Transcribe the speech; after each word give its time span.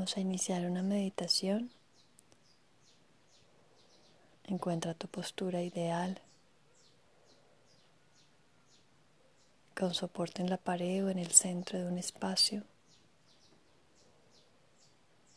Vamos 0.00 0.16
a 0.16 0.20
iniciar 0.20 0.64
una 0.64 0.82
meditación. 0.82 1.70
Encuentra 4.44 4.94
tu 4.94 5.08
postura 5.08 5.60
ideal 5.60 6.22
con 9.78 9.92
soporte 9.92 10.40
en 10.40 10.48
la 10.48 10.56
pared 10.56 11.04
o 11.04 11.10
en 11.10 11.18
el 11.18 11.32
centro 11.32 11.78
de 11.78 11.84
un 11.84 11.98
espacio 11.98 12.62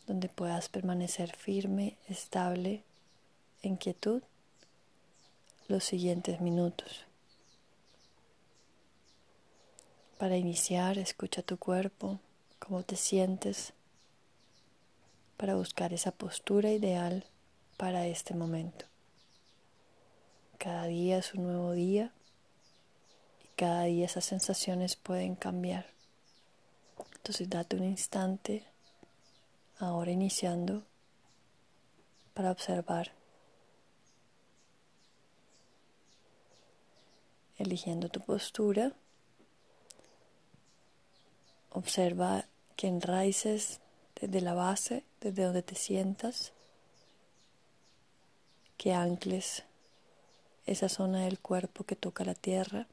donde 0.08 0.30
puedas 0.30 0.70
permanecer 0.70 1.36
firme, 1.36 1.98
estable, 2.08 2.86
en 3.64 3.76
quietud 3.76 4.24
los 5.68 5.84
siguientes 5.84 6.40
minutos. 6.40 7.04
Para 10.18 10.38
iniciar, 10.38 10.98
escucha 10.98 11.42
tu 11.42 11.58
cuerpo, 11.58 12.22
cómo 12.60 12.84
te 12.84 12.96
sientes, 12.96 13.74
para 15.44 15.56
buscar 15.56 15.92
esa 15.92 16.14
postura 16.14 16.72
ideal 16.72 17.26
para 17.76 18.08
este 18.08 18.34
momento. 18.34 18.86
Cada 20.58 20.86
día 20.86 21.18
es 21.18 21.34
un 21.34 21.44
nuevo 21.44 21.74
día 21.74 22.14
y 23.44 23.48
cada 23.58 23.84
día 23.84 24.06
esas 24.06 24.24
sensaciones 24.24 24.96
pueden 24.96 25.36
cambiar. 25.36 25.88
Entonces 27.16 27.50
date 27.50 27.76
un 27.76 27.84
instante, 27.84 28.64
ahora 29.80 30.12
iniciando, 30.12 30.84
para 32.34 32.50
observar, 32.50 33.12
eligiendo 37.58 38.08
tu 38.08 38.22
postura. 38.22 38.94
Observa 41.70 42.46
que 42.78 42.88
enraices 42.88 43.82
desde 44.28 44.42
la 44.42 44.54
base, 44.54 45.04
desde 45.20 45.44
donde 45.44 45.64
te 45.64 45.76
sientas, 45.76 46.54
que 48.78 48.94
ancles 48.94 49.64
esa 50.66 50.88
zona 50.88 51.26
del 51.26 51.40
cuerpo 51.40 51.84
que 51.84 51.98
toca 51.98 52.24
la 52.24 52.34
tierra 52.34 52.88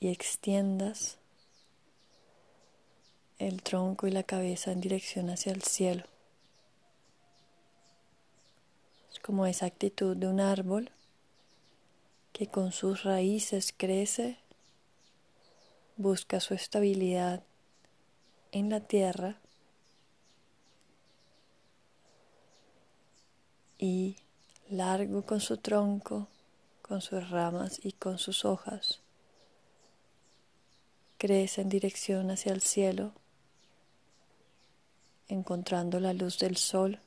y 0.00 0.08
extiendas 0.08 1.18
el 3.38 3.62
tronco 3.62 4.08
y 4.08 4.10
la 4.10 4.24
cabeza 4.24 4.72
en 4.72 4.80
dirección 4.80 5.30
hacia 5.30 5.52
el 5.52 5.62
cielo. 5.62 6.04
Es 9.12 9.20
como 9.20 9.46
esa 9.46 9.66
actitud 9.66 10.16
de 10.16 10.26
un 10.26 10.40
árbol 10.40 10.90
que 12.32 12.48
con 12.48 12.72
sus 12.72 13.04
raíces 13.04 13.72
crece, 13.76 14.38
busca 15.96 16.40
su 16.40 16.54
estabilidad 16.54 17.42
en 18.52 18.70
la 18.70 18.80
tierra 18.80 19.36
y 23.78 24.16
largo 24.70 25.22
con 25.22 25.40
su 25.40 25.58
tronco, 25.58 26.28
con 26.82 27.00
sus 27.00 27.30
ramas 27.30 27.80
y 27.82 27.92
con 27.92 28.18
sus 28.18 28.44
hojas, 28.44 29.00
crece 31.18 31.60
en 31.60 31.68
dirección 31.68 32.30
hacia 32.30 32.52
el 32.52 32.62
cielo, 32.62 33.12
encontrando 35.28 36.00
la 36.00 36.12
luz 36.12 36.38
del 36.38 36.56
sol, 36.56 37.00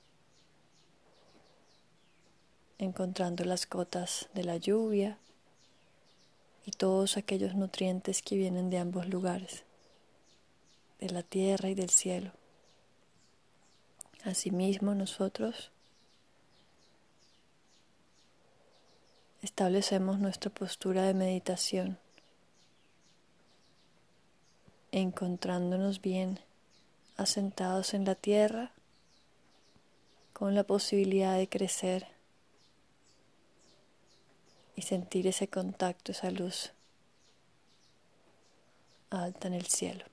encontrando 2.78 3.44
las 3.46 3.68
gotas 3.68 4.30
de 4.34 4.44
la 4.44 4.58
lluvia 4.58 5.18
y 6.66 6.72
todos 6.72 7.18
aquellos 7.18 7.56
nutrientes 7.56 8.22
que 8.22 8.36
vienen 8.36 8.70
de 8.70 8.78
ambos 8.78 9.08
lugares 9.08 9.64
de 11.02 11.10
la 11.10 11.24
tierra 11.24 11.68
y 11.70 11.76
del 11.76 11.90
cielo. 11.90 12.32
Asimismo 14.24 14.94
nosotros 14.94 15.72
establecemos 19.42 20.20
nuestra 20.20 20.52
postura 20.52 21.04
de 21.04 21.16
meditación, 21.16 21.98
encontrándonos 24.92 26.02
bien 26.02 26.40
asentados 27.18 27.96
en 27.96 28.06
la 28.06 28.14
tierra 28.14 28.72
con 30.34 30.54
la 30.54 30.64
posibilidad 30.64 31.36
de 31.38 31.50
crecer 31.50 32.08
y 34.76 34.84
sentir 34.84 35.26
ese 35.26 35.48
contacto, 35.48 36.12
esa 36.12 36.30
luz 36.30 36.72
alta 39.10 39.48
en 39.48 39.56
el 39.56 39.66
cielo. 39.66 40.11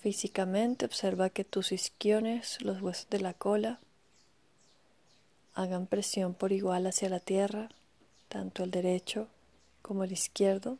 Físicamente 0.00 0.84
observa 0.84 1.28
que 1.30 1.44
tus 1.44 1.72
isquiones, 1.72 2.62
los 2.62 2.80
huesos 2.80 3.08
de 3.10 3.20
la 3.20 3.34
cola, 3.34 3.80
hagan 5.54 5.86
presión 5.86 6.34
por 6.34 6.52
igual 6.52 6.86
hacia 6.86 7.08
la 7.08 7.18
tierra, 7.18 7.68
tanto 8.28 8.62
el 8.62 8.70
derecho 8.70 9.26
como 9.82 10.04
el 10.04 10.12
izquierdo. 10.12 10.78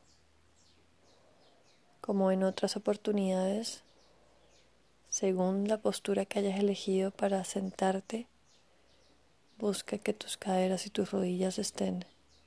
Como 2.00 2.30
en 2.30 2.44
otras 2.44 2.76
oportunidades, 2.76 3.82
según 5.10 5.66
la 5.66 5.78
postura 5.78 6.24
que 6.24 6.38
hayas 6.38 6.60
elegido 6.60 7.10
para 7.10 7.42
sentarte, 7.42 8.28
busca 9.58 9.98
que 9.98 10.12
tus 10.12 10.36
caderas 10.36 10.86
y 10.86 10.90
tus 10.90 11.10
rodillas 11.10 11.58
estén 11.58 12.04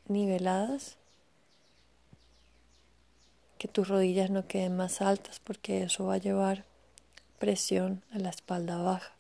niveladas 0.08 0.96
que 3.62 3.68
tus 3.68 3.90
rodillas 3.90 4.32
no 4.32 4.48
queden 4.48 4.76
más 4.76 5.04
altas 5.04 5.40
porque 5.40 5.84
eso 5.84 6.06
va 6.06 6.16
a 6.16 6.18
llevar 6.18 6.66
presión 7.38 8.02
a 8.12 8.18
la 8.18 8.32
espalda 8.32 8.82
baja. 8.82 9.14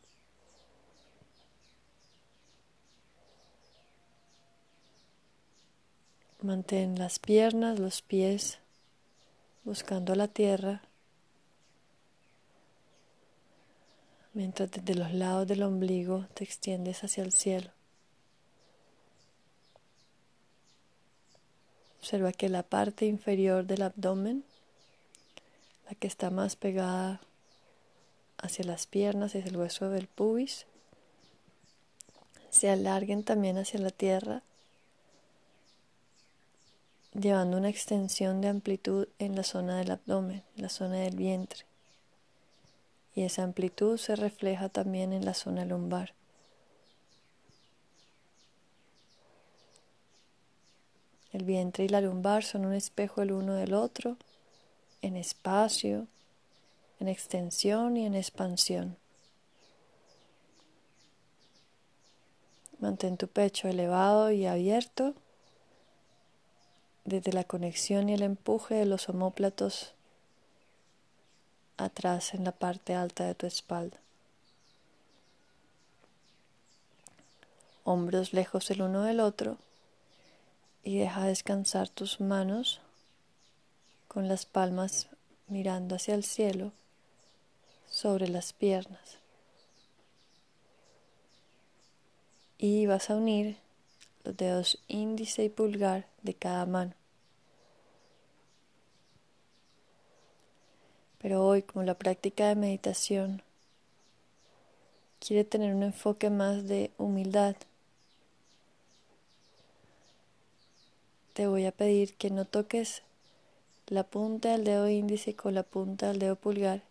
Mantén 6.41 6.97
las 6.97 7.19
piernas, 7.19 7.77
los 7.77 8.01
pies 8.01 8.57
buscando 9.63 10.15
la 10.15 10.27
tierra, 10.27 10.81
mientras 14.33 14.71
desde 14.71 14.95
los 14.95 15.13
lados 15.13 15.47
del 15.47 15.61
ombligo 15.61 16.25
te 16.33 16.43
extiendes 16.43 17.03
hacia 17.03 17.23
el 17.23 17.31
cielo. 17.31 17.69
Observa 22.01 22.31
que 22.31 22.49
la 22.49 22.63
parte 22.63 23.05
inferior 23.05 23.67
del 23.67 23.83
abdomen, 23.83 24.43
la 25.87 25.93
que 25.93 26.07
está 26.07 26.31
más 26.31 26.55
pegada 26.55 27.21
hacia 28.39 28.65
las 28.65 28.87
piernas, 28.87 29.35
es 29.35 29.45
el 29.45 29.55
hueso 29.55 29.91
del 29.91 30.07
pubis. 30.07 30.65
Se 32.49 32.71
alarguen 32.71 33.23
también 33.23 33.59
hacia 33.59 33.79
la 33.79 33.91
tierra, 33.91 34.41
llevando 37.13 37.57
una 37.57 37.69
extensión 37.69 38.41
de 38.41 38.47
amplitud 38.47 39.07
en 39.19 39.35
la 39.35 39.43
zona 39.43 39.77
del 39.77 39.91
abdomen, 39.91 40.41
la 40.55 40.69
zona 40.69 40.95
del 40.95 41.15
vientre. 41.15 41.65
Y 43.13 43.21
esa 43.21 43.43
amplitud 43.43 43.97
se 43.97 44.15
refleja 44.15 44.69
también 44.69 45.13
en 45.13 45.23
la 45.23 45.35
zona 45.35 45.65
lumbar. 45.65 46.15
El 51.33 51.45
vientre 51.45 51.85
y 51.85 51.87
la 51.87 52.01
lumbar 52.01 52.43
son 52.43 52.65
un 52.65 52.73
espejo 52.73 53.21
el 53.21 53.31
uno 53.31 53.53
del 53.53 53.73
otro, 53.73 54.17
en 55.01 55.15
espacio, 55.15 56.07
en 56.99 57.07
extensión 57.07 57.95
y 57.95 58.05
en 58.05 58.15
expansión. 58.15 58.97
Mantén 62.79 63.15
tu 63.15 63.27
pecho 63.27 63.67
elevado 63.67 64.31
y 64.31 64.45
abierto 64.45 65.13
desde 67.05 67.31
la 67.31 67.43
conexión 67.43 68.09
y 68.09 68.13
el 68.13 68.23
empuje 68.23 68.75
de 68.75 68.85
los 68.85 69.07
omóplatos 69.07 69.93
atrás 71.77 72.33
en 72.33 72.43
la 72.43 72.51
parte 72.51 72.93
alta 72.93 73.25
de 73.25 73.35
tu 73.35 73.45
espalda. 73.45 73.97
Hombros 77.83 78.33
lejos 78.33 78.69
el 78.69 78.81
uno 78.81 79.03
del 79.03 79.19
otro 79.19 79.57
y 80.83 80.99
deja 80.99 81.25
descansar 81.25 81.89
tus 81.89 82.19
manos 82.19 82.81
con 84.07 84.27
las 84.27 84.45
palmas 84.45 85.07
mirando 85.47 85.95
hacia 85.95 86.15
el 86.15 86.23
cielo 86.23 86.71
sobre 87.89 88.27
las 88.27 88.53
piernas. 88.53 89.19
Y 92.57 92.85
vas 92.85 93.09
a 93.09 93.15
unir 93.15 93.57
los 94.23 94.37
dedos 94.37 94.79
índice 94.87 95.43
y 95.43 95.49
pulgar 95.49 96.05
de 96.21 96.33
cada 96.33 96.65
mano. 96.65 96.93
Pero 101.21 101.45
hoy, 101.45 101.61
como 101.61 101.83
la 101.83 101.93
práctica 101.95 102.47
de 102.47 102.55
meditación 102.55 103.43
quiere 105.19 105.43
tener 105.43 105.75
un 105.75 105.83
enfoque 105.83 106.31
más 106.31 106.67
de 106.67 106.91
humildad, 106.97 107.55
te 111.33 111.47
voy 111.47 111.65
a 111.65 111.71
pedir 111.71 112.13
que 112.15 112.29
no 112.29 112.45
toques 112.45 113.03
la 113.87 114.03
punta 114.03 114.51
del 114.51 114.63
dedo 114.63 114.89
índice 114.89 115.35
con 115.35 115.55
la 115.55 115.63
punta 115.63 116.07
del 116.07 116.19
dedo 116.19 116.35
pulgar, 116.35 116.81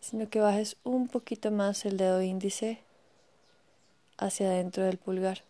sino 0.00 0.28
que 0.28 0.40
bajes 0.40 0.76
un 0.84 1.08
poquito 1.08 1.50
más 1.50 1.84
el 1.84 1.96
dedo 1.96 2.22
índice 2.22 2.80
hacia 4.16 4.48
adentro 4.48 4.84
del 4.84 4.98
pulgar. 4.98 5.42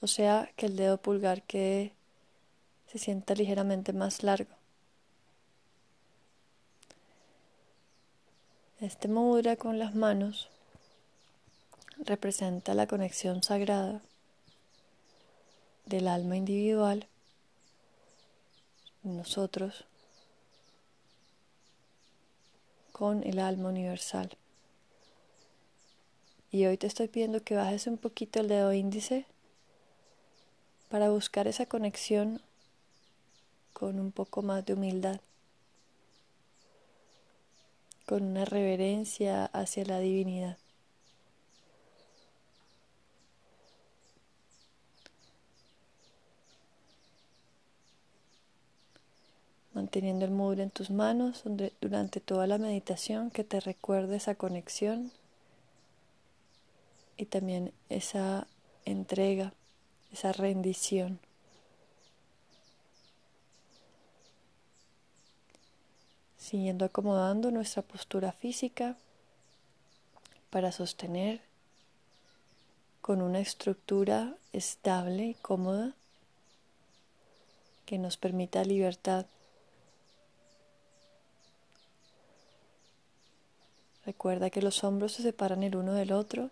O 0.00 0.06
sea, 0.06 0.50
que 0.56 0.66
el 0.66 0.76
dedo 0.76 0.98
pulgar 0.98 1.42
quede 1.42 1.92
se 2.90 2.98
sienta 2.98 3.34
ligeramente 3.34 3.92
más 3.92 4.22
largo. 4.22 4.50
Este 8.80 9.08
mudra 9.08 9.56
con 9.56 9.78
las 9.80 9.96
manos 9.96 10.48
representa 11.98 12.74
la 12.74 12.86
conexión 12.86 13.42
sagrada 13.42 14.00
del 15.88 16.06
alma 16.06 16.36
individual, 16.36 17.06
nosotros, 19.02 19.86
con 22.92 23.22
el 23.24 23.38
alma 23.38 23.70
universal. 23.70 24.36
Y 26.50 26.66
hoy 26.66 26.76
te 26.76 26.86
estoy 26.86 27.08
pidiendo 27.08 27.42
que 27.42 27.54
bajes 27.54 27.86
un 27.86 27.96
poquito 27.96 28.40
el 28.40 28.48
dedo 28.48 28.72
índice 28.72 29.24
para 30.90 31.08
buscar 31.08 31.46
esa 31.46 31.64
conexión 31.66 32.42
con 33.72 33.98
un 33.98 34.12
poco 34.12 34.42
más 34.42 34.66
de 34.66 34.74
humildad, 34.74 35.20
con 38.04 38.24
una 38.24 38.44
reverencia 38.44 39.46
hacia 39.46 39.84
la 39.84 40.00
divinidad. 40.00 40.58
Manteniendo 49.78 50.24
el 50.24 50.32
mudra 50.32 50.64
en 50.64 50.70
tus 50.70 50.90
manos 50.90 51.44
durante 51.80 52.18
toda 52.18 52.48
la 52.48 52.58
meditación 52.58 53.30
que 53.30 53.44
te 53.44 53.60
recuerde 53.60 54.16
esa 54.16 54.34
conexión 54.34 55.12
y 57.16 57.26
también 57.26 57.72
esa 57.88 58.48
entrega, 58.84 59.52
esa 60.12 60.32
rendición. 60.32 61.20
Siguiendo 66.38 66.84
acomodando 66.84 67.52
nuestra 67.52 67.82
postura 67.82 68.32
física 68.32 68.96
para 70.50 70.72
sostener 70.72 71.40
con 73.00 73.22
una 73.22 73.38
estructura 73.38 74.34
estable 74.52 75.26
y 75.26 75.34
cómoda 75.34 75.94
que 77.86 77.96
nos 77.96 78.16
permita 78.16 78.64
libertad. 78.64 79.26
Recuerda 84.08 84.48
que 84.48 84.62
los 84.62 84.84
hombros 84.84 85.12
se 85.12 85.22
separan 85.22 85.62
el 85.62 85.76
uno 85.76 85.92
del 85.92 86.12
otro 86.12 86.48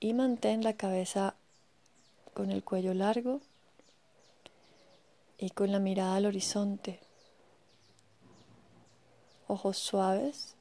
y 0.00 0.14
mantén 0.14 0.64
la 0.64 0.72
cabeza 0.72 1.36
con 2.34 2.50
el 2.50 2.64
cuello 2.64 2.92
largo 2.92 3.40
y 5.38 5.50
con 5.50 5.70
la 5.70 5.78
mirada 5.78 6.16
al 6.16 6.26
horizonte. 6.26 6.98
Ojos 9.46 9.78
suaves, 9.78 10.56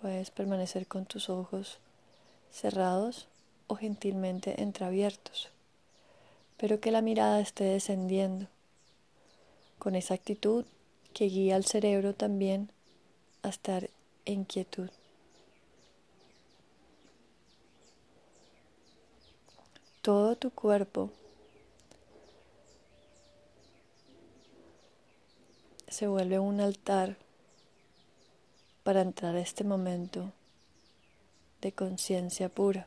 puedes 0.00 0.30
permanecer 0.30 0.86
con 0.86 1.04
tus 1.04 1.30
ojos 1.30 1.78
cerrados 2.52 3.26
o 3.66 3.74
gentilmente 3.74 4.62
entreabiertos, 4.62 5.48
pero 6.56 6.78
que 6.78 6.92
la 6.92 7.02
mirada 7.02 7.40
esté 7.40 7.64
descendiendo 7.64 8.46
con 9.80 9.96
esa 9.96 10.14
actitud 10.14 10.64
que 11.12 11.24
guía 11.24 11.56
al 11.56 11.64
cerebro 11.64 12.14
también 12.14 12.70
a 13.42 13.48
estar 13.48 13.90
en 14.28 14.44
quietud. 14.44 14.90
todo 20.08 20.36
tu 20.36 20.50
cuerpo 20.50 21.10
se 25.86 26.06
vuelve 26.06 26.38
un 26.38 26.62
altar 26.62 27.18
para 28.84 29.02
entrar 29.02 29.36
a 29.36 29.40
este 29.40 29.64
momento 29.64 30.32
de 31.60 31.72
conciencia 31.72 32.48
pura. 32.48 32.86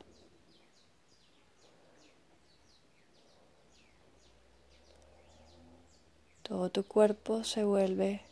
Todo 6.42 6.70
tu 6.70 6.82
cuerpo 6.82 7.44
se 7.44 7.62
vuelve 7.62 8.22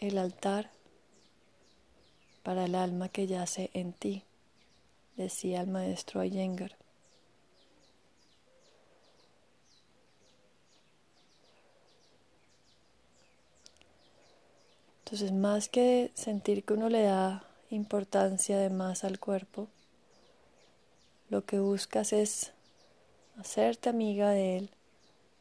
el 0.00 0.18
altar 0.18 0.72
para 2.42 2.64
el 2.64 2.74
alma 2.74 3.08
que 3.08 3.26
yace 3.26 3.70
en 3.74 3.92
ti, 3.92 4.24
decía 5.16 5.60
el 5.60 5.68
maestro 5.68 6.24
Iyengar. 6.24 6.76
Entonces, 15.04 15.32
más 15.32 15.68
que 15.68 16.12
sentir 16.14 16.64
que 16.64 16.74
uno 16.74 16.88
le 16.88 17.02
da 17.02 17.44
importancia 17.70 18.58
de 18.58 18.70
más 18.70 19.02
al 19.02 19.18
cuerpo, 19.18 19.66
lo 21.30 21.44
que 21.44 21.58
buscas 21.58 22.12
es 22.12 22.52
hacerte 23.36 23.88
amiga 23.88 24.30
de 24.30 24.56
él, 24.56 24.70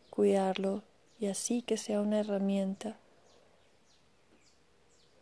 cuidarlo 0.09 0.81
y 1.19 1.27
así 1.27 1.61
que 1.61 1.77
sea 1.77 2.01
una 2.01 2.19
herramienta 2.19 2.97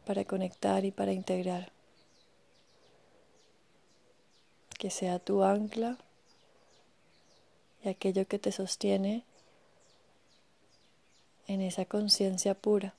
para 0.08 0.24
conectar 0.24 0.86
y 0.86 0.92
para 0.92 1.12
integrar. 1.12 1.70
Que 4.80 4.90
sea 4.90 5.20
tu 5.20 5.44
ancla 5.44 5.98
y 7.84 7.90
aquello 7.90 8.26
que 8.26 8.40
te 8.40 8.54
sostiene 8.54 9.26
en 11.48 11.62
esa 11.62 11.84
conciencia 11.84 12.54
pura. 12.54 12.94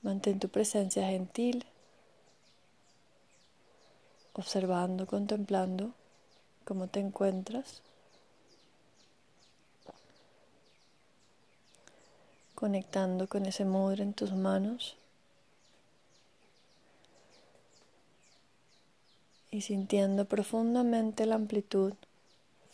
Mantén 0.00 0.40
tu 0.40 0.48
presencia 0.48 1.06
gentil, 1.06 1.66
observando, 4.32 5.06
contemplando 5.06 5.99
cómo 6.70 6.86
te 6.86 7.00
encuentras, 7.00 7.82
conectando 12.54 13.26
con 13.26 13.44
ese 13.44 13.64
mudra 13.64 14.04
en 14.04 14.12
tus 14.14 14.30
manos 14.34 14.96
y 19.50 19.62
sintiendo 19.62 20.26
profundamente 20.26 21.26
la 21.26 21.34
amplitud 21.34 21.94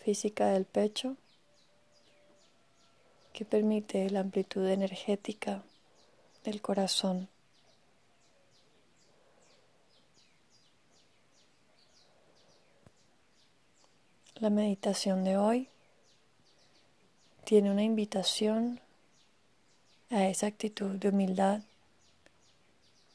física 0.04 0.48
del 0.48 0.66
pecho 0.66 1.16
que 3.32 3.46
permite 3.46 4.10
la 4.10 4.20
amplitud 4.20 4.68
energética 4.68 5.62
del 6.44 6.60
corazón. 6.60 7.30
La 14.38 14.50
meditación 14.50 15.24
de 15.24 15.38
hoy 15.38 15.70
tiene 17.44 17.70
una 17.70 17.82
invitación 17.82 18.80
a 20.10 20.26
esa 20.26 20.46
actitud 20.46 20.96
de 20.96 21.08
humildad, 21.08 21.62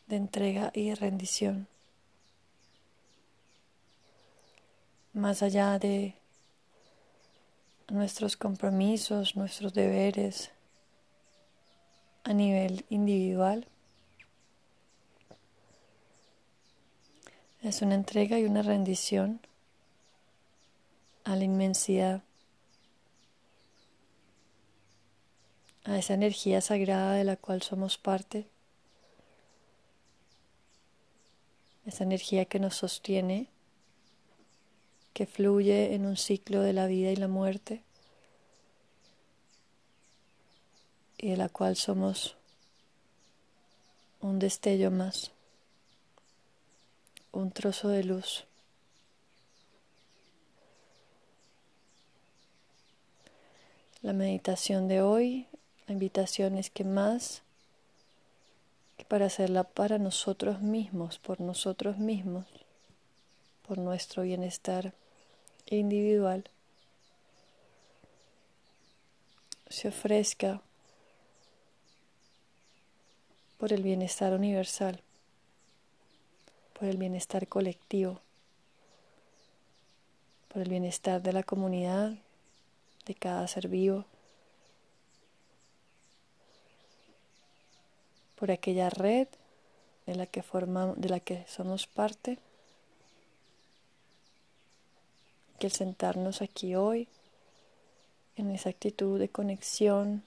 de 0.07 0.15
entrega 0.15 0.71
y 0.73 0.89
de 0.89 0.95
rendición. 0.95 1.67
Más 5.13 5.43
allá 5.43 5.77
de 5.77 6.15
nuestros 7.87 8.35
compromisos, 8.35 9.35
nuestros 9.35 9.75
deberes, 9.75 10.49
a 12.23 12.33
nivel 12.33 12.83
individual. 12.89 13.67
Es 17.61 17.83
una 17.83 17.93
entrega 17.93 18.39
y 18.39 18.45
una 18.45 18.63
rendición 18.63 19.39
a 21.23 21.35
la 21.35 21.43
inmensidad, 21.43 22.23
a 25.83 25.97
esa 25.97 26.13
energía 26.13 26.61
sagrada 26.61 27.13
de 27.13 27.23
la 27.23 27.37
cual 27.37 27.61
somos 27.61 27.97
parte, 27.97 28.47
esa 31.85 32.03
energía 32.03 32.45
que 32.45 32.59
nos 32.59 32.75
sostiene, 32.75 33.47
que 35.13 35.25
fluye 35.25 35.93
en 35.93 36.05
un 36.05 36.17
ciclo 36.17 36.61
de 36.61 36.73
la 36.73 36.87
vida 36.87 37.11
y 37.11 37.15
la 37.15 37.27
muerte. 37.27 37.83
y 41.21 41.29
de 41.29 41.37
la 41.37 41.49
cual 41.49 41.75
somos 41.75 42.35
un 44.21 44.39
destello 44.39 44.89
más, 44.89 45.31
un 47.31 47.51
trozo 47.51 47.89
de 47.89 48.03
luz. 48.03 48.45
La 54.01 54.13
meditación 54.13 54.87
de 54.87 55.03
hoy, 55.03 55.47
la 55.85 55.93
invitación 55.93 56.57
es 56.57 56.71
que 56.71 56.83
más 56.83 57.43
que 58.97 59.05
para 59.05 59.27
hacerla 59.27 59.63
para 59.63 59.99
nosotros 59.99 60.59
mismos, 60.59 61.19
por 61.19 61.39
nosotros 61.39 61.99
mismos, 61.99 62.47
por 63.67 63.77
nuestro 63.77 64.23
bienestar 64.23 64.93
individual, 65.67 66.49
se 69.69 69.89
ofrezca 69.89 70.61
por 73.59 73.71
el 73.71 73.83
bienestar 73.83 74.33
universal, 74.33 74.99
por 76.73 76.87
el 76.87 76.97
bienestar 76.97 77.47
colectivo, 77.47 78.19
por 80.47 80.63
el 80.63 80.69
bienestar 80.69 81.21
de 81.21 81.33
la 81.33 81.43
comunidad, 81.43 82.15
de 83.05 83.15
cada 83.15 83.47
ser 83.47 83.67
vivo, 83.67 84.05
por 88.35 88.51
aquella 88.51 88.89
red 88.89 89.27
de 90.05 90.15
la 90.15 90.25
que 90.25 90.43
formamos, 90.43 90.99
de 90.99 91.09
la 91.09 91.19
que 91.19 91.45
somos 91.47 91.87
parte, 91.87 92.39
que 95.59 95.67
el 95.67 95.73
sentarnos 95.73 96.41
aquí 96.41 96.75
hoy 96.75 97.07
en 98.35 98.49
esa 98.51 98.69
actitud 98.69 99.19
de 99.19 99.29
conexión 99.29 100.23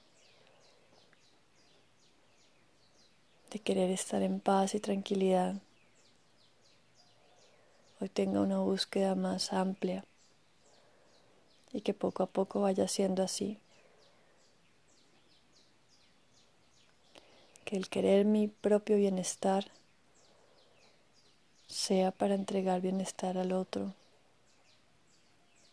de 3.50 3.58
querer 3.58 3.90
estar 3.90 4.22
en 4.22 4.40
paz 4.40 4.74
y 4.74 4.80
tranquilidad, 4.80 5.56
hoy 8.00 8.08
tenga 8.08 8.40
una 8.40 8.58
búsqueda 8.58 9.14
más 9.16 9.52
amplia 9.52 10.04
y 11.74 11.80
que 11.80 11.92
poco 11.92 12.22
a 12.22 12.26
poco 12.26 12.60
vaya 12.60 12.86
siendo 12.86 13.22
así. 13.24 13.58
Que 17.64 17.76
el 17.76 17.88
querer 17.88 18.24
mi 18.24 18.46
propio 18.46 18.96
bienestar 18.96 19.66
sea 21.66 22.12
para 22.12 22.36
entregar 22.36 22.80
bienestar 22.80 23.36
al 23.36 23.50
otro, 23.50 23.92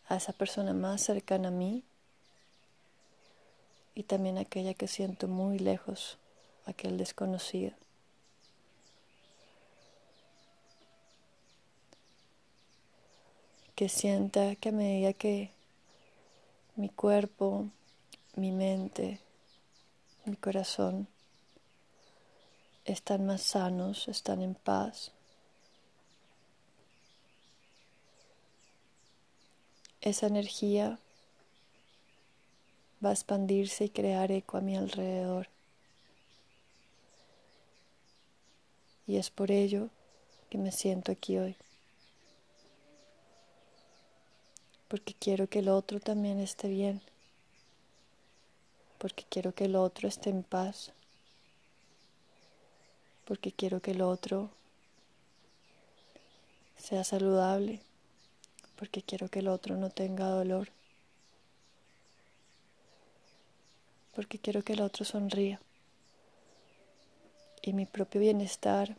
a 0.08 0.16
esa 0.16 0.32
persona 0.32 0.72
más 0.74 1.02
cercana 1.02 1.48
a 1.48 1.52
mí 1.52 1.84
y 3.94 4.02
también 4.02 4.38
a 4.38 4.40
aquella 4.40 4.74
que 4.74 4.88
siento 4.88 5.28
muy 5.28 5.60
lejos 5.60 6.18
aquel 6.66 6.98
desconocido. 6.98 7.74
Que 13.76 13.88
sienta 13.88 14.56
que 14.56 14.70
a 14.70 14.72
medida 14.72 15.12
que 15.12 15.51
mi 16.76 16.88
cuerpo, 16.88 17.68
mi 18.36 18.52
mente, 18.52 19.20
mi 20.24 20.36
corazón 20.36 21.08
están 22.84 23.26
más 23.26 23.42
sanos, 23.42 24.08
están 24.08 24.42
en 24.42 24.54
paz, 24.54 25.12
esa 30.00 30.26
energía 30.26 30.98
va 33.04 33.10
a 33.10 33.12
expandirse 33.12 33.84
y 33.84 33.90
crear 33.90 34.30
eco 34.32 34.56
a 34.56 34.60
mi 34.60 34.76
alrededor. 34.76 35.48
y 39.06 39.16
es 39.16 39.30
por 39.30 39.50
ello 39.50 39.90
que 40.48 40.58
me 40.58 40.72
siento 40.72 41.12
aquí 41.12 41.36
hoy. 41.36 41.56
Porque 44.92 45.14
quiero 45.14 45.46
que 45.46 45.60
el 45.60 45.70
otro 45.70 46.00
también 46.00 46.38
esté 46.38 46.68
bien. 46.68 47.00
Porque 48.98 49.24
quiero 49.26 49.54
que 49.54 49.64
el 49.64 49.74
otro 49.74 50.06
esté 50.06 50.28
en 50.28 50.42
paz. 50.42 50.92
Porque 53.24 53.52
quiero 53.52 53.80
que 53.80 53.92
el 53.92 54.02
otro 54.02 54.50
sea 56.76 57.04
saludable. 57.04 57.80
Porque 58.76 59.00
quiero 59.00 59.30
que 59.30 59.38
el 59.38 59.48
otro 59.48 59.78
no 59.78 59.88
tenga 59.88 60.26
dolor. 60.26 60.68
Porque 64.14 64.38
quiero 64.38 64.62
que 64.62 64.74
el 64.74 64.82
otro 64.82 65.06
sonría 65.06 65.58
y 67.62 67.72
mi 67.72 67.86
propio 67.86 68.20
bienestar, 68.20 68.94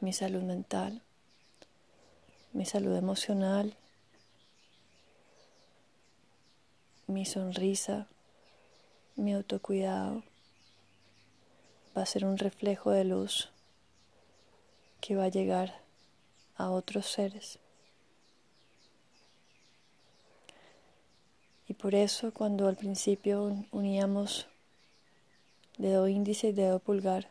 mi 0.00 0.12
salud 0.12 0.42
mental, 0.42 1.00
mi 2.52 2.66
salud 2.66 2.96
emocional, 2.96 3.76
mi 7.08 7.24
sonrisa, 7.24 8.06
mi 9.16 9.32
autocuidado, 9.32 10.22
va 11.96 12.02
a 12.02 12.06
ser 12.06 12.26
un 12.26 12.36
reflejo 12.36 12.90
de 12.90 13.04
luz 13.04 13.48
que 15.00 15.16
va 15.16 15.24
a 15.24 15.28
llegar 15.28 15.80
a 16.56 16.70
otros 16.70 17.06
seres. 17.06 17.58
Y 21.66 21.74
por 21.74 21.94
eso 21.94 22.32
cuando 22.32 22.68
al 22.68 22.76
principio 22.76 23.56
uníamos 23.72 24.46
dedo 25.78 26.08
índice 26.08 26.48
y 26.48 26.52
dedo 26.52 26.78
pulgar. 26.78 27.28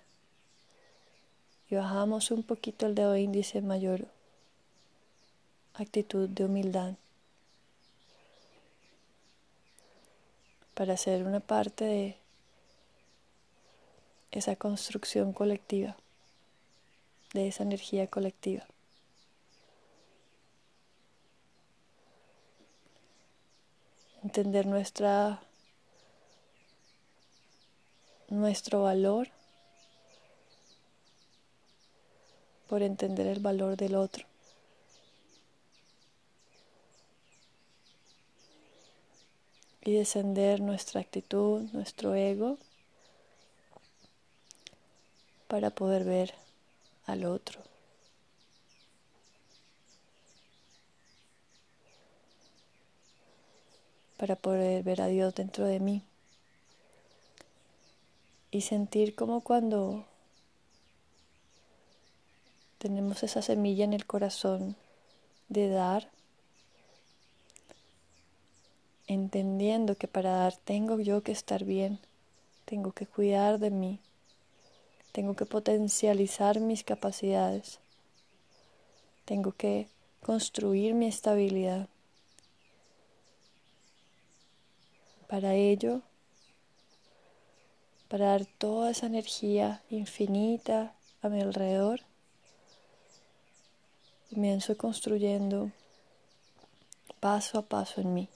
Y 1.70 1.76
bajamos 1.76 2.32
un 2.32 2.42
poquito 2.42 2.88
el 2.88 2.96
dedo 2.96 3.16
índice 3.16 3.62
mayor 3.62 4.08
actitud 5.76 6.28
de 6.28 6.46
humildad 6.46 6.96
para 10.78 10.94
hacer 10.94 11.24
una 11.24 11.40
parte 11.40 11.86
de 11.86 12.18
esa 14.30 14.56
construcción 14.56 15.34
colectiva, 15.34 15.98
de 17.34 17.48
esa 17.48 17.64
energía 17.64 18.06
colectiva. 18.06 18.64
Entender 24.22 24.68
nuestra 24.68 25.42
nuestro 28.30 28.84
valor 28.84 29.30
por 32.68 32.84
entender 32.84 33.26
el 33.26 33.40
valor 33.40 33.78
del 33.78 33.96
otro. 33.96 34.28
Y 39.88 39.94
descender 39.94 40.60
nuestra 40.60 41.00
actitud, 41.00 41.62
nuestro 41.72 42.14
ego, 42.14 42.58
para 45.48 45.70
poder 45.70 46.04
ver 46.04 46.34
al 47.06 47.24
otro. 47.24 47.62
Para 54.18 54.36
poder 54.36 54.84
ver 54.84 55.02
a 55.02 55.08
Dios 55.08 55.34
dentro 55.36 55.66
de 55.66 55.80
mí 55.80 56.04
y 58.52 58.62
sentir 58.64 59.16
como 59.16 59.40
cuando 59.40 60.06
tenemos 62.78 63.24
esa 63.24 63.42
semilla 63.42 63.86
en 63.86 63.94
el 63.94 64.06
corazón 64.06 64.76
de 65.48 65.70
dar, 65.70 66.10
entendiendo 69.08 69.96
que 69.96 70.08
para 70.08 70.32
dar 70.32 70.56
tengo 70.58 71.00
yo 71.00 71.24
que 71.24 71.32
estar 71.32 71.64
bien, 71.64 72.00
tengo 72.66 72.92
que 72.92 73.08
cuidar 73.08 73.60
de 73.60 73.72
mí, 73.72 74.00
tengo 75.12 75.36
que 75.36 75.46
potencializar 75.46 76.60
mis 76.60 76.84
capacidades, 76.84 77.80
tengo 79.26 79.52
que 79.52 79.88
construir 80.22 80.94
mi 80.94 81.08
estabilidad. 81.08 81.88
Para 85.28 85.56
ello 85.56 86.02
para 88.08 88.28
dar 88.28 88.46
toda 88.46 88.92
esa 88.92 89.08
energía 89.08 89.82
infinita 89.90 90.94
a 91.22 91.30
mi 91.30 91.42
alrededor. 91.42 92.02
Comienzo 94.30 94.78
construyendo 94.78 95.72
paso 97.20 97.60
a 97.60 97.62
paso 97.64 98.02
en 98.02 98.14
mí. 98.14 98.30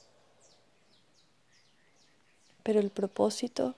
Pero 2.64 2.80
el 2.80 2.90
propósito 2.90 3.76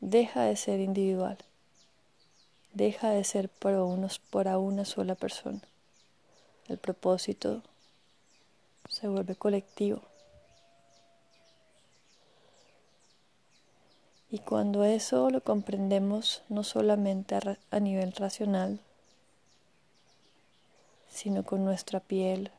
deja 0.00 0.44
de 0.44 0.56
ser 0.56 0.80
individual, 0.80 1.38
deja 2.72 3.10
de 3.10 3.24
ser 3.24 3.48
para, 3.48 3.84
unos, 3.84 4.20
una 4.32 4.84
sola 4.84 5.14
persona. 5.14 5.60
El 6.68 6.78
propósito 6.78 7.62
se 8.88 9.08
vuelve 9.08 9.34
colectivo. 9.34 10.02
Y 14.30 14.38
cuando 14.38 14.84
eso 14.84 15.30
lo 15.30 15.42
comprendemos 15.42 16.42
no 16.48 16.62
solamente 16.62 17.36
a 17.70 17.80
nivel 17.80 18.12
racional, 18.12 18.78
sino 21.08 21.44
con 21.44 21.64
nuestra 21.64 21.98
piel, 21.98 22.52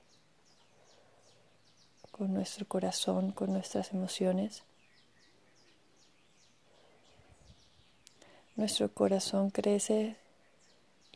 con 2.11 2.33
nuestro 2.33 2.67
corazón, 2.67 3.31
con 3.31 3.53
nuestras 3.53 3.93
emociones, 3.93 4.63
nuestro 8.55 8.91
corazón 8.93 9.49
crece 9.49 10.15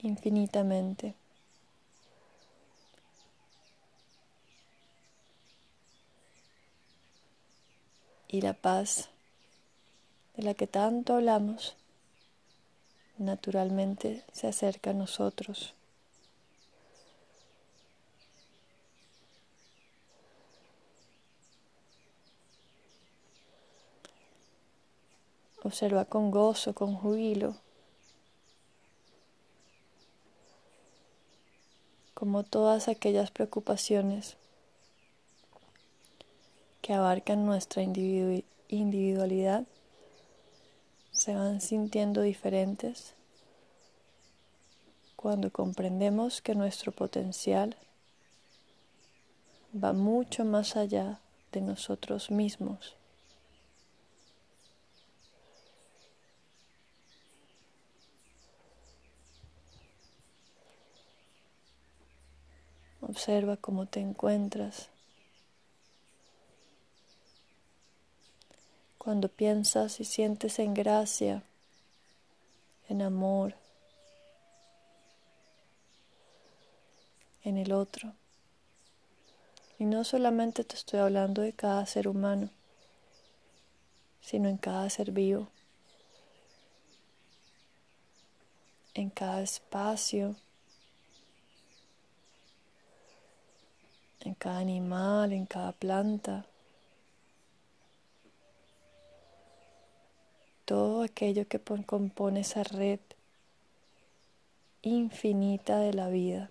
infinitamente. 0.01 1.13
Y 8.27 8.41
la 8.41 8.53
paz 8.53 9.09
de 10.35 10.43
la 10.43 10.53
que 10.53 10.67
tanto 10.67 11.13
hablamos 11.13 11.75
naturalmente 13.17 14.23
se 14.33 14.47
acerca 14.47 14.89
a 14.89 14.93
nosotros. 14.93 15.73
Observa 25.65 26.05
con 26.05 26.29
gozo, 26.29 26.75
con 26.75 26.93
júbilo, 26.95 27.55
como 32.13 32.43
todas 32.43 32.87
aquellas 32.87 33.31
preocupaciones 33.31 34.37
que 36.83 36.93
abarcan 36.93 37.47
nuestra 37.47 37.81
individualidad 37.81 39.65
se 41.11 41.33
van 41.33 41.59
sintiendo 41.61 42.21
diferentes 42.21 43.15
cuando 45.15 45.51
comprendemos 45.51 46.43
que 46.43 46.53
nuestro 46.53 46.91
potencial 46.91 47.75
va 49.73 49.93
mucho 49.93 50.45
más 50.45 50.75
allá 50.75 51.21
de 51.51 51.61
nosotros 51.61 52.29
mismos. 52.29 52.94
Observa 63.15 63.55
cómo 63.55 63.85
te 63.85 64.01
encuentras. 64.01 64.89
Cuando 68.97 69.29
piensas 69.29 70.01
y 70.01 70.03
sientes 70.03 70.59
en 70.59 70.73
gracia, 70.73 71.41
en 72.89 73.01
amor, 73.01 73.55
en 77.45 77.57
el 77.57 77.71
otro. 77.71 78.11
Y 79.79 79.85
no 79.85 80.03
solamente 80.03 80.65
te 80.65 80.75
estoy 80.75 80.99
hablando 80.99 81.41
de 81.41 81.53
cada 81.53 81.85
ser 81.85 82.09
humano, 82.09 82.49
sino 84.19 84.49
en 84.49 84.57
cada 84.57 84.89
ser 84.89 85.11
vivo, 85.11 85.47
en 88.93 89.09
cada 89.09 89.41
espacio, 89.41 90.35
en 94.25 94.33
cada 94.33 94.57
animal, 94.57 95.31
en 95.31 95.45
cada 95.45 95.71
planta. 95.71 96.45
Todo 100.65 101.03
aquello 101.03 101.47
que 101.47 101.59
compone 101.59 102.39
esa 102.39 102.63
red 102.63 102.99
infinita 104.81 105.79
de 105.79 105.93
la 105.93 106.09
vida. 106.09 106.49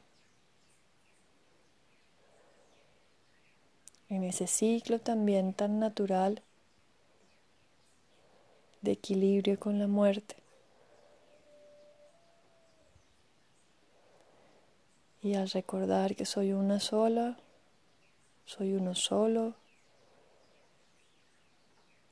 En 4.08 4.22
ese 4.22 4.46
ciclo 4.46 5.00
también 5.00 5.52
tan 5.52 5.80
natural 5.80 6.42
de 8.82 8.92
equilibrio 8.92 9.58
con 9.58 9.80
la 9.80 9.88
muerte. 9.88 10.37
Y 15.22 15.34
al 15.34 15.50
recordar 15.50 16.14
que 16.14 16.26
soy 16.26 16.52
una 16.52 16.78
sola, 16.78 17.38
soy 18.44 18.74
uno 18.74 18.94
solo 18.94 19.54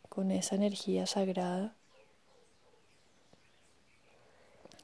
con 0.08 0.30
esa 0.30 0.56
energía 0.56 1.06
sagrada, 1.06 1.74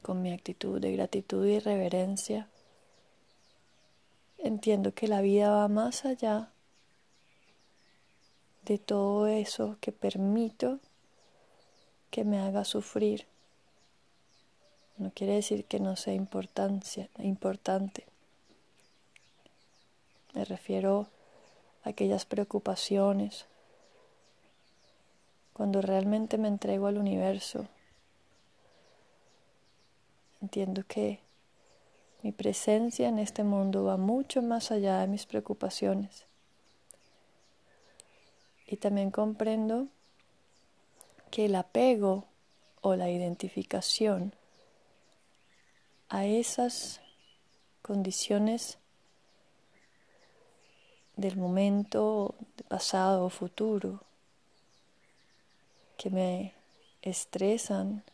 con 0.02 0.22
mi 0.22 0.32
actitud 0.32 0.80
de 0.80 0.92
gratitud 0.92 1.46
y 1.46 1.58
reverencia. 1.58 2.48
Entiendo 4.38 4.94
que 4.94 5.08
la 5.08 5.20
vida 5.20 5.50
va 5.50 5.68
más 5.68 6.04
allá 6.04 6.50
de 8.62 8.78
todo 8.78 9.26
eso 9.26 9.76
que 9.80 9.92
permito 9.92 10.78
que 12.11 12.24
me 12.24 12.38
haga 12.38 12.64
sufrir. 12.64 13.26
No 14.96 15.11
quiere 15.11 15.34
decir 15.34 15.64
que 15.64 15.80
no 15.80 15.96
sea 15.96 16.14
importancia, 16.14 17.08
importante. 17.18 18.06
Me 20.34 20.44
refiero 20.44 21.08
aquellas 21.88 22.27
preocupaciones, 22.27 23.46
cuando 25.55 25.81
realmente 25.81 26.37
me 26.38 26.48
entrego 26.48 26.87
al 26.87 26.98
universo, 26.98 27.66
entiendo 30.42 30.85
que 30.87 31.20
mi 32.22 32.33
presencia 32.33 33.09
en 33.09 33.18
este 33.18 33.42
mundo 33.42 33.85
va 33.85 33.96
mucho 33.96 34.42
más 34.42 34.70
allá 34.70 35.01
de 35.01 35.07
mis 35.07 35.24
preocupaciones. 35.24 36.27
Y 38.66 38.77
también 38.77 39.11
comprendo 39.11 39.88
que 41.31 41.46
el 41.46 41.55
apego 41.55 42.27
o 42.83 42.96
la 42.96 43.11
identificación 43.11 44.35
a 46.11 46.27
esas 46.27 47.01
condiciones 47.83 48.79
del 51.18 51.37
momento 51.37 52.37
pasado 52.68 53.26
o 53.26 53.28
futuro 53.28 54.00
que 55.98 56.11
me 56.11 56.54
estresan, 57.02 58.04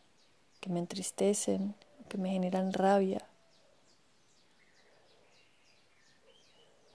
que 0.59 0.69
me 0.71 0.79
entristecen, 0.79 1.75
que 2.09 2.17
me 2.17 2.31
generan 2.31 2.73
rabia. 2.73 3.21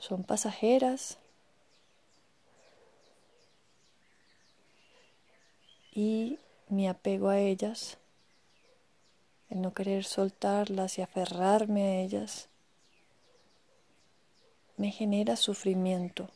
Son 0.01 0.25
pasajeras 0.25 1.17
y 5.95 6.41
mi 6.69 6.89
apego 6.89 7.29
a 7.29 7.39
ellas, 7.39 7.99
el 9.49 9.63
no 9.63 9.73
querer 9.75 10.05
soltarlas 10.05 10.99
y 10.99 11.03
aferrarme 11.03 11.83
a 11.83 12.01
ellas, 12.01 12.50
me 14.81 14.91
genera 14.91 15.37
sufrimiento. 15.37 16.31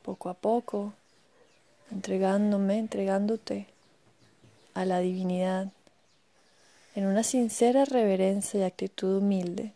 Poco 0.00 0.30
a 0.30 0.34
poco, 0.34 0.94
entregándome, 1.90 2.78
entregándote 2.78 3.66
a 4.72 4.86
la 4.86 5.00
divinidad 5.00 5.70
en 6.94 7.04
una 7.04 7.24
sincera 7.24 7.84
reverencia 7.84 8.60
y 8.60 8.62
actitud 8.62 9.18
humilde. 9.18 9.74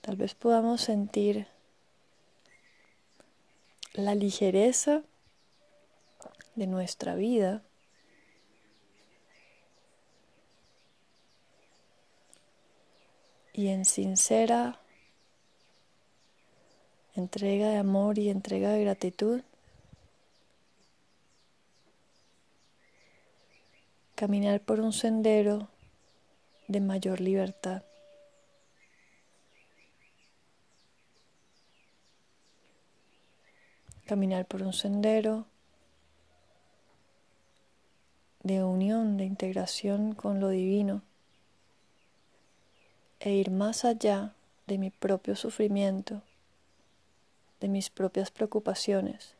Tal 0.00 0.16
vez 0.16 0.34
podamos 0.34 0.80
sentir 0.80 1.46
la 3.92 4.14
ligereza 4.14 5.02
de 6.54 6.66
nuestra 6.66 7.16
vida 7.16 7.62
y 13.52 13.68
en 13.68 13.84
sincera 13.84 14.80
entrega 17.14 17.68
de 17.68 17.76
amor 17.76 18.18
y 18.18 18.30
entrega 18.30 18.70
de 18.70 18.82
gratitud, 18.82 19.42
caminar 24.14 24.60
por 24.60 24.80
un 24.80 24.92
sendero 24.92 25.68
de 26.68 26.80
mayor 26.80 27.20
libertad. 27.20 27.82
Caminar 34.06 34.46
por 34.46 34.62
un 34.62 34.72
sendero 34.72 35.46
de 38.42 38.62
unión, 38.62 39.16
de 39.16 39.24
integración 39.24 40.14
con 40.14 40.40
lo 40.40 40.48
divino 40.48 41.02
e 43.22 43.30
ir 43.30 43.50
más 43.52 43.84
allá 43.84 44.34
de 44.66 44.78
mi 44.78 44.90
propio 44.90 45.36
sufrimiento 45.36 46.22
de 47.60 47.68
mis 47.68 47.88
propias 47.88 48.32
preocupaciones. 48.32 49.34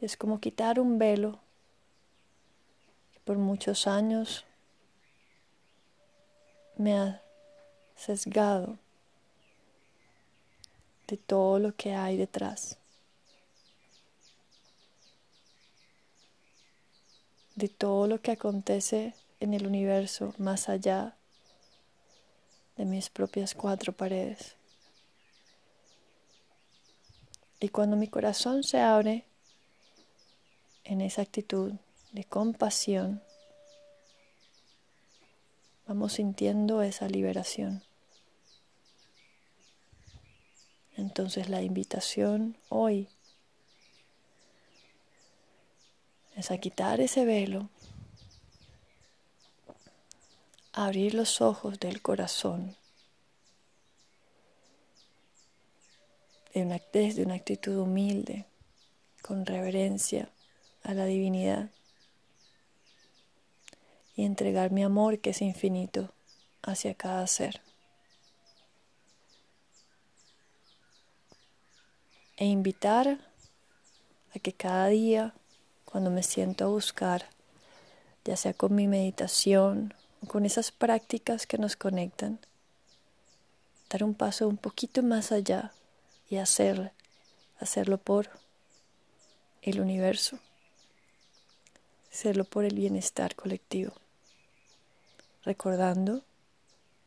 Es 0.00 0.16
como 0.16 0.40
quitar 0.40 0.80
un 0.80 0.98
velo 0.98 1.38
que 3.12 3.20
por 3.20 3.36
muchos 3.36 3.86
años 3.86 4.46
me 6.78 6.96
ha 6.96 7.22
sesgado 7.94 8.78
de 11.06 11.18
todo 11.18 11.58
lo 11.58 11.76
que 11.76 11.94
hay 11.94 12.16
detrás. 12.16 12.78
de 17.54 17.68
todo 17.68 18.08
lo 18.08 18.20
que 18.20 18.32
acontece 18.32 19.14
en 19.38 19.52
el 19.52 19.66
universo 19.66 20.34
más 20.38 20.70
allá 20.70 21.14
de 22.82 22.86
mis 22.86 23.10
propias 23.10 23.54
cuatro 23.54 23.92
paredes. 23.92 24.56
Y 27.60 27.68
cuando 27.68 27.96
mi 27.96 28.08
corazón 28.08 28.64
se 28.64 28.80
abre 28.80 29.24
en 30.82 31.00
esa 31.00 31.22
actitud 31.22 31.74
de 32.10 32.24
compasión, 32.24 33.22
vamos 35.86 36.14
sintiendo 36.14 36.82
esa 36.82 37.06
liberación. 37.06 37.84
Entonces 40.96 41.48
la 41.48 41.62
invitación 41.62 42.58
hoy 42.68 43.08
es 46.34 46.50
a 46.50 46.58
quitar 46.58 47.00
ese 47.00 47.24
velo, 47.24 47.70
abrir 50.72 51.14
los 51.14 51.40
ojos 51.40 51.78
del 51.80 52.00
corazón 52.02 52.76
desde 56.92 57.22
una 57.24 57.34
actitud 57.34 57.76
humilde, 57.78 58.44
con 59.22 59.46
reverencia 59.46 60.28
a 60.82 60.94
la 60.94 61.06
divinidad 61.06 61.70
y 64.14 64.24
entregar 64.24 64.70
mi 64.70 64.82
amor 64.82 65.20
que 65.20 65.30
es 65.30 65.40
infinito 65.40 66.12
hacia 66.62 66.94
cada 66.94 67.26
ser. 67.26 67.62
E 72.36 72.44
invitar 72.44 73.18
a 74.34 74.38
que 74.38 74.52
cada 74.52 74.88
día, 74.88 75.34
cuando 75.84 76.10
me 76.10 76.22
siento 76.22 76.64
a 76.64 76.68
buscar, 76.68 77.30
ya 78.24 78.36
sea 78.36 78.52
con 78.52 78.74
mi 78.74 78.86
meditación 78.88 79.94
con 80.26 80.44
esas 80.46 80.70
prácticas 80.70 81.46
que 81.46 81.58
nos 81.58 81.76
conectan, 81.76 82.38
dar 83.90 84.04
un 84.04 84.14
paso 84.14 84.48
un 84.48 84.56
poquito 84.56 85.02
más 85.02 85.32
allá 85.32 85.72
y 86.28 86.36
hacerlo, 86.36 86.90
hacerlo 87.58 87.98
por 87.98 88.30
el 89.62 89.80
universo, 89.80 90.38
hacerlo 92.10 92.44
por 92.44 92.64
el 92.64 92.74
bienestar 92.74 93.34
colectivo, 93.34 93.92
recordando 95.44 96.24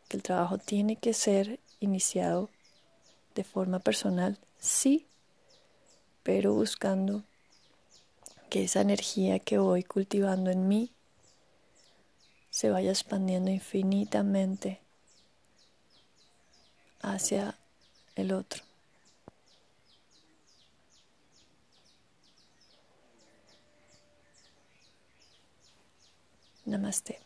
que 0.07 0.17
el 0.17 0.23
trabajo 0.23 0.57
tiene 0.57 0.97
que 0.97 1.13
ser 1.13 1.59
iniciado 1.79 2.49
de 3.33 3.43
forma 3.43 3.79
personal, 3.79 4.37
sí, 4.59 5.07
pero 6.23 6.53
buscando 6.53 7.23
que 8.49 8.63
esa 8.63 8.81
energía 8.81 9.39
que 9.39 9.57
voy 9.57 9.83
cultivando 9.83 10.51
en 10.51 10.67
mí 10.67 10.94
se 12.55 12.69
vaya 12.69 12.91
expandiendo 12.91 13.51
infinitamente 13.51 14.79
hacia 17.01 17.59
el 18.15 18.31
otro. 18.31 18.63
Namaste. 26.65 27.24